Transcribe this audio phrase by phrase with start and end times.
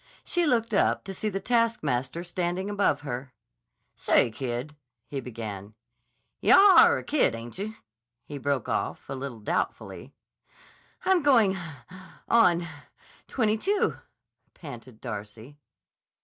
[0.23, 3.33] She looked up to see the taskmaster standing above her.
[3.95, 5.75] "Say, kid," he began.
[6.39, 7.75] "Yah are a kid, ainche?"
[8.25, 10.15] he broke off, a little doubtfully.
[11.05, 13.97] "I'm going—on—twenty two,"
[14.55, 15.59] panted Darcy.